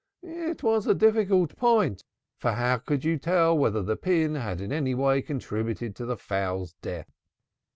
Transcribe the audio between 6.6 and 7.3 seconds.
death?